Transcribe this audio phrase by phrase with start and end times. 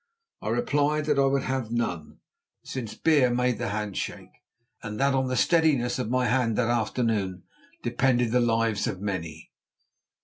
[0.41, 2.21] I replied that I would have none,
[2.63, 4.31] since beer made the hand shake
[4.81, 7.43] and that on the steadiness of my hand that afternoon
[7.83, 9.51] depended the lives of many.